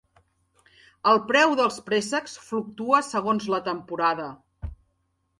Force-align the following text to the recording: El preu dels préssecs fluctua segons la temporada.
El 1.09 1.19
preu 1.31 1.51
dels 1.59 1.75
préssecs 1.89 2.33
fluctua 2.45 3.01
segons 3.09 3.45
la 3.55 3.59
temporada. 3.69 4.27